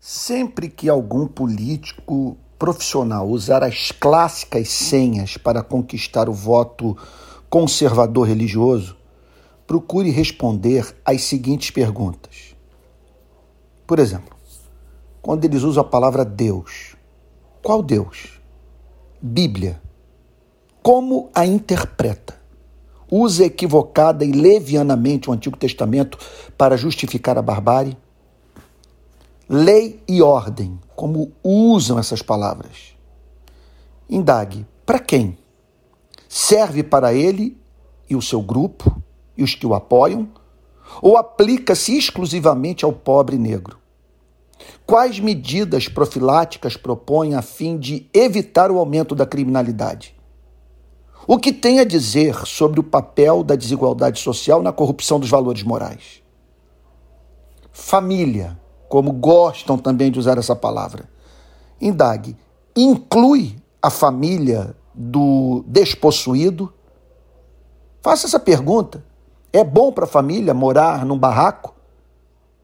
[0.00, 6.96] Sempre que algum político profissional usar as clássicas senhas para conquistar o voto
[7.50, 8.96] conservador religioso,
[9.66, 12.54] procure responder às seguintes perguntas.
[13.86, 14.36] Por exemplo,
[15.20, 16.96] quando eles usam a palavra Deus,
[17.62, 18.40] qual Deus?
[19.20, 19.82] Bíblia.
[20.80, 22.38] Como a interpreta?
[23.10, 26.18] Usa equivocada e levianamente o Antigo Testamento
[26.56, 27.96] para justificar a barbárie?
[29.50, 32.94] Lei e ordem, como usam essas palavras.
[34.06, 35.38] Indague: para quem?
[36.28, 37.58] Serve para ele
[38.10, 39.02] e o seu grupo
[39.34, 40.28] e os que o apoiam?
[41.00, 43.78] Ou aplica-se exclusivamente ao pobre negro?
[44.84, 50.14] Quais medidas profiláticas propõe a fim de evitar o aumento da criminalidade?
[51.26, 55.62] O que tem a dizer sobre o papel da desigualdade social na corrupção dos valores
[55.62, 56.22] morais?
[57.72, 61.08] Família como gostam também de usar essa palavra.
[61.80, 62.36] Indague,
[62.74, 66.72] inclui a família do despossuído?
[68.02, 69.04] Faça essa pergunta.
[69.52, 71.74] É bom para a família morar num barraco,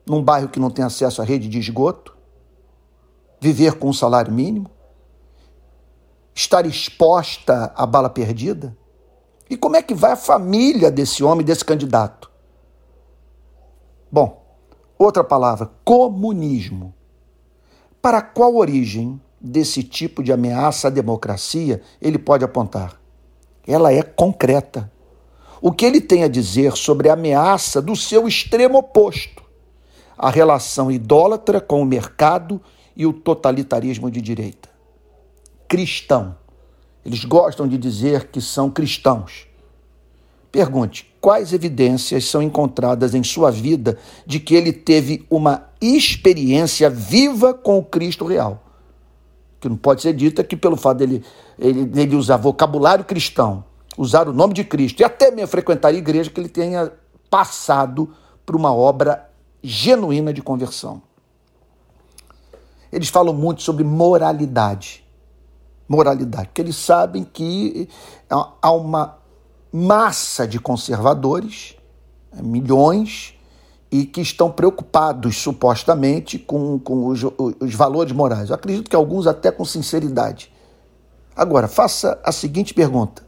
[0.07, 2.17] num bairro que não tem acesso à rede de esgoto?
[3.41, 4.70] Viver com um salário mínimo?
[6.35, 8.77] Estar exposta à bala perdida?
[9.48, 12.31] E como é que vai a família desse homem, desse candidato?
[14.11, 14.44] Bom,
[14.98, 16.95] Outra palavra, comunismo.
[18.00, 23.01] Para qual origem desse tipo de ameaça à democracia ele pode apontar?
[23.67, 24.91] Ela é concreta.
[25.61, 29.42] O que ele tem a dizer sobre a ameaça do seu extremo oposto,
[30.17, 32.61] a relação idólatra com o mercado
[32.95, 34.69] e o totalitarismo de direita?
[35.67, 36.36] Cristão.
[37.05, 39.47] Eles gostam de dizer que são cristãos.
[40.55, 47.53] Pergunte: quais evidências são encontradas em sua vida de que ele teve uma experiência viva
[47.53, 48.63] com o Cristo real?
[49.59, 51.25] Que não pode ser dita que pelo fato dele
[51.59, 53.65] ele, usar vocabulário cristão,
[53.99, 56.93] usar o nome de Cristo e até mesmo frequentar a igreja, que ele tenha
[57.29, 58.14] passado
[58.47, 59.29] por uma obra
[59.61, 61.03] genuína de conversão.
[62.93, 65.05] Eles falam muito sobre moralidade.
[65.89, 67.89] Moralidade, porque eles sabem que
[68.31, 69.23] há uma
[69.77, 71.74] massa de conservadores,
[72.33, 73.35] né, milhões,
[73.90, 77.24] e que estão preocupados supostamente com, com os,
[77.61, 78.51] os valores morais.
[78.51, 80.52] Eu acredito que alguns até com sinceridade.
[81.34, 83.24] Agora, faça a seguinte pergunta: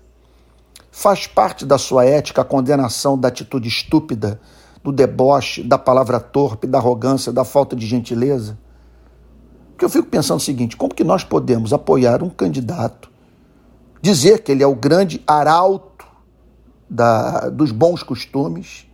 [0.88, 4.40] faz parte da sua ética a condenação da atitude estúpida,
[4.84, 8.56] do deboche, da palavra torpe, da arrogância, da falta de gentileza?
[9.70, 13.10] Porque eu fico pensando o seguinte: como que nós podemos apoiar um candidato,
[14.00, 15.95] dizer que ele é o grande arauto
[16.88, 18.86] da, dos bons costumes,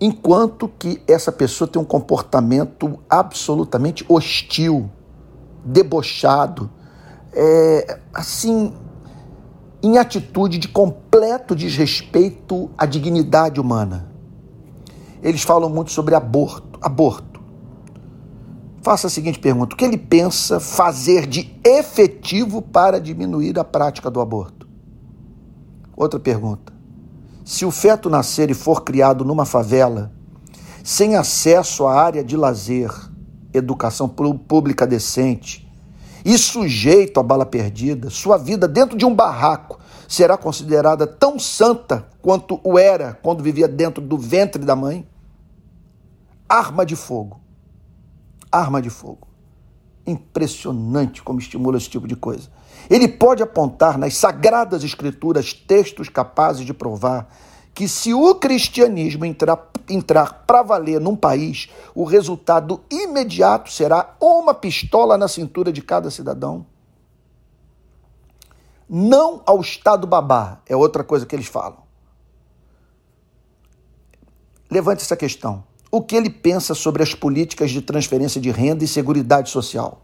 [0.00, 4.90] enquanto que essa pessoa tem um comportamento absolutamente hostil,
[5.64, 6.70] debochado,
[7.32, 8.72] é, assim,
[9.82, 14.10] em atitude de completo desrespeito à dignidade humana.
[15.22, 16.78] Eles falam muito sobre aborto.
[16.80, 17.40] Aborto.
[18.82, 24.10] Faça a seguinte pergunta: o que ele pensa fazer de efetivo para diminuir a prática
[24.10, 24.65] do aborto?
[25.96, 26.74] Outra pergunta.
[27.42, 30.12] Se o feto nascer e for criado numa favela,
[30.84, 32.90] sem acesso à área de lazer,
[33.52, 35.66] educação pública decente
[36.24, 42.06] e sujeito à bala perdida, sua vida dentro de um barraco será considerada tão santa
[42.20, 45.08] quanto o era quando vivia dentro do ventre da mãe?
[46.48, 47.40] Arma de fogo.
[48.52, 49.25] Arma de fogo.
[50.06, 52.48] Impressionante como estimula esse tipo de coisa.
[52.88, 57.28] Ele pode apontar nas sagradas escrituras textos capazes de provar
[57.74, 64.54] que se o cristianismo entrar, entrar para valer num país, o resultado imediato será uma
[64.54, 66.64] pistola na cintura de cada cidadão.
[68.88, 71.82] Não ao Estado babá, é outra coisa que eles falam.
[74.70, 75.62] Levante essa questão.
[75.90, 80.02] O que ele pensa sobre as políticas de transferência de renda e seguridade social?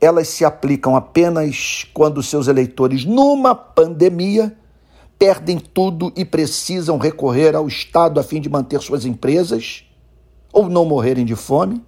[0.00, 4.56] elas se aplicam apenas quando seus eleitores, numa pandemia,
[5.18, 9.84] perdem tudo e precisam recorrer ao Estado a fim de manter suas empresas
[10.52, 11.82] ou não morrerem de fome?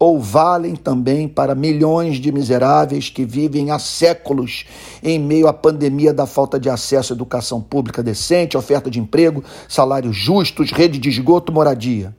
[0.00, 4.64] Ou valem também para milhões de miseráveis que vivem há séculos
[5.02, 9.44] em meio à pandemia da falta de acesso à educação pública decente, oferta de emprego,
[9.68, 12.16] salários justos, rede de esgoto, moradia?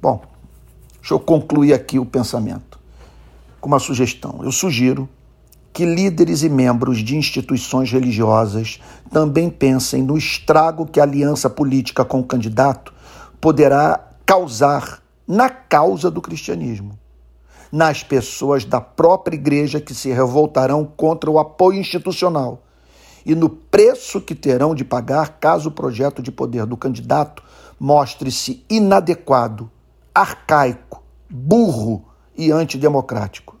[0.00, 0.22] Bom,
[1.06, 2.80] Deixa eu concluir aqui o pensamento
[3.60, 4.40] com uma sugestão.
[4.42, 5.08] Eu sugiro
[5.72, 8.80] que líderes e membros de instituições religiosas
[9.12, 12.92] também pensem no estrago que a aliança política com o candidato
[13.40, 16.98] poderá causar na causa do cristianismo,
[17.72, 22.62] nas pessoas da própria igreja que se revoltarão contra o apoio institucional
[23.26, 27.42] e no preço que terão de pagar caso o projeto de poder do candidato
[27.78, 29.68] mostre-se inadequado,
[30.14, 32.04] arcaico, burro
[32.36, 33.55] e antidemocrático.